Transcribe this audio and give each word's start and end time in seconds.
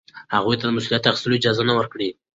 هغوی 0.35 0.55
ته 0.59 0.63
د 0.67 0.71
مسؤلیت 0.77 1.03
اخیستلو 1.05 1.37
اجازه 1.39 1.61
ورکړئ. 1.77 2.09